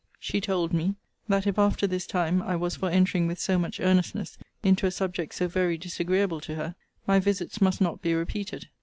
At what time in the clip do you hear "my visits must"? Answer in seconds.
7.05-7.81